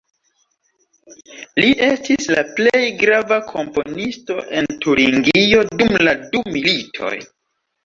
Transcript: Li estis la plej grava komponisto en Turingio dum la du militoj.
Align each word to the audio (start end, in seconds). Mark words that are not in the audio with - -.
Li 1.63 1.67
estis 1.87 2.25
la 2.37 2.45
plej 2.61 2.81
grava 3.03 3.39
komponisto 3.53 4.39
en 4.63 4.73
Turingio 4.87 5.63
dum 5.77 5.97
la 6.11 6.19
du 6.35 6.45
militoj. 6.59 7.15